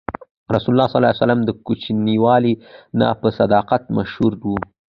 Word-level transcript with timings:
رسول 0.53 0.71
الله 0.73 0.91
ﷺ 1.13 1.39
د 1.45 1.49
کوچنیوالي 1.65 2.53
نه 2.99 3.07
په 3.19 3.27
صداقت 3.39 3.81
مشهور 3.97 4.33
و. 4.51 4.53